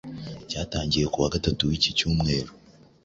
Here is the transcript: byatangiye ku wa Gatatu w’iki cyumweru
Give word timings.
byatangiye 0.47 1.05
ku 1.11 1.17
wa 1.23 1.29
Gatatu 1.35 1.61
w’iki 1.69 1.89
cyumweru 1.97 2.51